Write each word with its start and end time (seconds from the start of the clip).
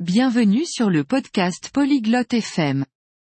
Bienvenue 0.00 0.66
sur 0.66 0.90
le 0.90 1.04
podcast 1.04 1.70
Polyglotte 1.72 2.34
FM. 2.34 2.84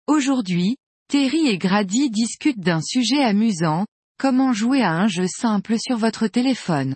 Aujourd'hui, 0.07 0.77
Terry 1.07 1.47
et 1.47 1.59
Grady 1.59 2.09
discutent 2.09 2.59
d'un 2.59 2.81
sujet 2.81 3.23
amusant, 3.23 3.85
comment 4.17 4.51
jouer 4.51 4.81
à 4.81 4.91
un 4.93 5.05
jeu 5.05 5.27
simple 5.27 5.77
sur 5.77 5.97
votre 5.97 6.25
téléphone. 6.25 6.95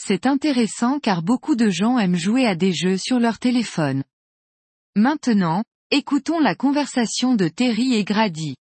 C'est 0.00 0.24
intéressant 0.24 1.00
car 1.00 1.22
beaucoup 1.22 1.54
de 1.54 1.68
gens 1.68 1.98
aiment 1.98 2.16
jouer 2.16 2.46
à 2.46 2.54
des 2.54 2.72
jeux 2.72 2.96
sur 2.96 3.20
leur 3.20 3.38
téléphone. 3.38 4.04
Maintenant, 4.96 5.64
écoutons 5.90 6.40
la 6.40 6.54
conversation 6.54 7.34
de 7.34 7.48
Terry 7.48 7.92
et 7.92 8.04
Grady. 8.04 8.56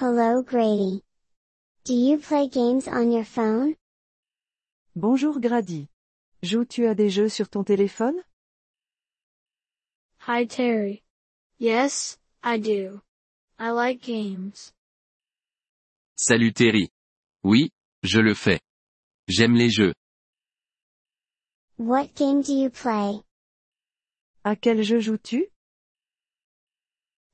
Hello 0.00 0.40
Grady. 0.44 1.02
Do 1.84 1.94
you 1.94 2.18
play 2.18 2.48
games 2.48 2.82
on 2.86 3.10
your 3.10 3.24
phone? 3.24 3.74
Bonjour 4.94 5.40
Grady. 5.40 5.88
Joues-tu 6.44 6.86
à 6.86 6.94
des 6.94 7.08
jeux 7.08 7.30
sur 7.30 7.48
ton 7.48 7.64
téléphone? 7.64 8.22
Hi 10.28 10.46
Terry. 10.46 11.02
Yes, 11.58 12.18
I 12.42 12.58
do. 12.58 13.00
I 13.58 13.70
like 13.70 14.02
games. 14.02 14.70
Salut 16.16 16.52
Terry. 16.52 16.90
Oui, 17.44 17.70
je 18.02 18.20
le 18.20 18.34
fais. 18.34 18.60
J'aime 19.26 19.54
les 19.54 19.70
jeux. 19.70 19.94
What 21.78 22.08
game 22.14 22.42
do 22.42 22.52
you 22.52 22.68
play? 22.68 23.22
À 24.44 24.54
quel 24.54 24.82
jeu 24.82 25.00
joues-tu? 25.00 25.48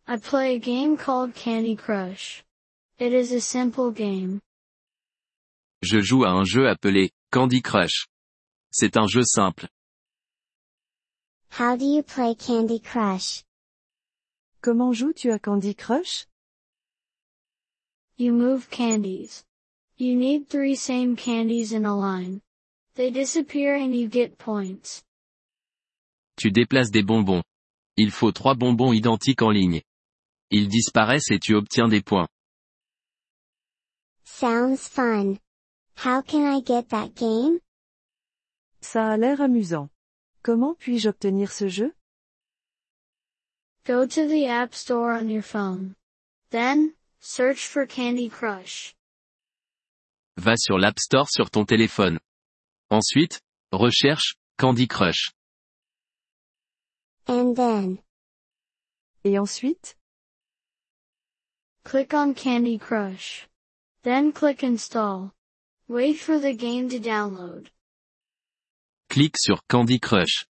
I 0.07 0.19
play 0.19 0.55
a 0.55 0.59
game 0.61 0.97
called 0.97 1.35
Candy 1.35 1.75
Crush. 1.75 2.45
It 3.01 3.13
is 3.13 3.33
a 3.33 3.41
simple 3.41 3.91
game. 3.91 4.41
Je 5.83 6.01
joue 6.01 6.23
à 6.23 6.31
un 6.31 6.45
jeu 6.45 6.69
appelé 6.69 7.11
Candy 7.33 7.61
Crush. 7.61 8.07
C'est 8.71 8.97
un 8.97 9.07
jeu 9.07 9.23
simple. 9.25 9.69
How 11.59 11.77
do 11.77 11.85
you 11.85 12.03
play 12.03 12.35
Candy 12.35 12.81
Crush? 12.81 13.43
Comment 14.63 14.93
joues-tu 14.93 15.33
à 15.33 15.39
Candy 15.41 15.75
Crush? 15.75 16.27
You 18.17 18.33
move 18.33 18.69
candies. 18.71 19.45
You 19.97 20.15
need 20.15 20.49
three 20.49 20.77
same 20.77 21.17
candies 21.17 21.73
in 21.73 21.85
a 21.85 21.95
line. 21.97 22.41
They 22.95 23.11
disappear 23.11 23.75
and 23.75 23.95
you 23.95 24.09
get 24.09 24.39
points. 24.39 25.03
Tu 26.37 26.51
déplaces 26.51 26.91
des 26.91 27.03
bonbons. 27.03 27.43
Il 27.97 28.11
faut 28.11 28.33
trois 28.33 28.55
bonbons 28.55 28.93
identiques 28.93 29.43
en 29.43 29.51
ligne. 29.51 29.83
Ils 30.51 30.69
disparaissent 30.69 31.31
et 31.31 31.39
tu 31.39 31.55
obtiens 31.55 31.89
des 31.89 32.03
points. 32.03 32.29
Sounds 34.25 34.89
fun. 34.89 35.39
How 35.97 36.23
can 36.23 36.47
I 36.47 36.61
get 36.61 36.89
that 36.91 37.15
game? 37.15 37.61
Ça 38.81 39.09
a 39.13 39.17
l'air 39.17 39.41
amusant. 39.41 39.89
Comment 40.43 40.75
puis-je 40.75 41.09
obtenir 41.09 41.53
ce 41.53 41.69
jeu? 41.69 41.95
Go 43.85 44.07
to 44.07 44.27
the 44.27 44.47
App 44.47 44.75
Store 44.75 45.13
on 45.13 45.29
your 45.29 45.43
phone. 45.43 45.95
Then, 46.51 46.95
search 47.21 47.67
for 47.67 47.87
Candy 47.87 48.29
Crush. 48.29 48.95
Va 50.37 50.57
sur 50.57 50.79
l'App 50.79 50.99
Store 50.99 51.29
sur 51.29 51.51
ton 51.51 51.65
téléphone. 51.65 52.19
Ensuite, 52.91 53.41
recherche 53.73 54.37
Candy 54.59 54.89
Crush. 54.89 55.33
And 57.27 57.55
then, 57.55 57.99
Et 59.25 59.39
ensuite? 59.39 59.97
Click 61.85 62.15
on 62.15 62.33
Candy 62.35 62.79
Crush. 62.79 63.47
Then 64.03 64.33
click 64.33 64.63
Install. 64.63 65.33
Wait 65.89 66.15
for 66.15 66.39
the 66.39 66.55
game 66.55 66.89
to 66.89 66.99
download. 66.99 67.69
Clique 69.11 69.39
sur 69.39 69.67
Candy 69.67 69.99
Crush. 69.99 70.47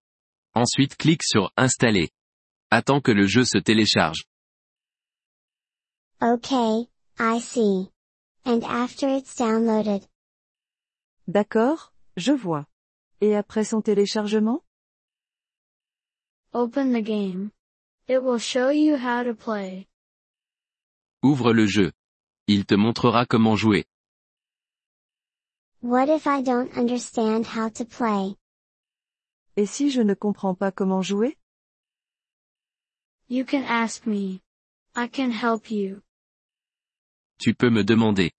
Ensuite 0.55 0.95
clique 0.95 1.23
sur 1.23 1.51
Installer. 1.57 2.09
Attends 2.71 3.01
que 3.01 3.11
le 3.11 3.27
jeu 3.27 3.43
se 3.43 3.57
télécharge. 3.57 4.23
okay, 6.21 6.87
I 7.19 7.39
see. 7.41 7.91
And 8.45 8.63
after 8.63 9.09
it's 9.09 9.35
downloaded, 9.35 10.07
D'accord, 11.27 11.91
je 12.15 12.31
vois. 12.31 12.65
Et 13.19 13.35
après 13.35 13.65
son 13.65 13.81
téléchargement? 13.81 14.63
Open 16.53 16.93
the 16.93 17.03
game. 17.03 17.51
It 18.07 18.23
will 18.23 18.39
show 18.39 18.69
you 18.69 18.95
how 18.95 19.23
to 19.25 19.33
play. 19.35 19.85
Ouvre 21.21 21.51
le 21.51 21.67
jeu. 21.67 21.91
Il 22.47 22.65
te 22.65 22.75
montrera 22.75 23.25
comment 23.25 23.57
jouer. 23.57 23.85
what 25.81 26.07
if 26.07 26.25
I 26.25 26.41
don't 26.41 26.71
understand 26.77 27.45
how 27.45 27.67
to 27.67 27.83
play? 27.83 28.37
Et 29.57 29.65
si 29.65 29.89
je 29.89 30.01
ne 30.01 30.13
comprends 30.13 30.55
pas 30.55 30.71
comment 30.71 31.01
jouer? 31.01 31.37
You 33.29 33.45
can 33.45 33.63
ask 33.63 34.05
me. 34.05 34.41
I 34.95 35.07
can 35.07 35.31
help 35.31 35.71
you. 35.71 36.01
Tu 37.39 37.53
peux 37.53 37.69
me 37.69 37.83
demander. 37.83 38.31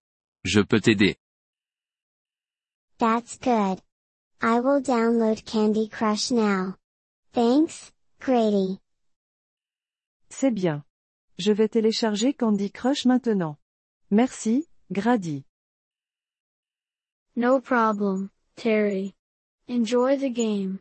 Je 0.45 0.61
peux 0.61 0.81
t'aider. 0.81 1.17
That's 2.99 3.37
good. 3.39 3.83
I 4.41 4.61
will 4.61 4.81
download 4.81 5.45
Candy 5.45 5.89
Crush 5.89 6.31
now. 6.31 6.77
Thanks, 7.33 7.93
Grady. 8.21 8.79
C'est 10.29 10.51
bien. 10.51 10.85
Je 11.39 11.53
vais 11.53 11.69
télécharger 11.69 12.35
Candy 12.35 12.71
Crush 12.71 13.07
maintenant. 13.07 13.57
Merci, 14.11 14.67
Grady. 14.93 15.45
No 17.35 17.61
problem, 17.61 18.31
Terry. 18.57 19.15
Enjoy 19.69 20.17
the 20.17 20.31
game. 20.31 20.81